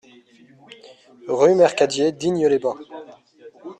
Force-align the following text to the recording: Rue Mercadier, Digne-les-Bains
Rue 1.27 1.53
Mercadier, 1.53 2.11
Digne-les-Bains 2.11 2.79